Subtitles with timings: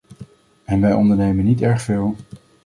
[0.65, 2.15] En wij ondernemen niet erg veel.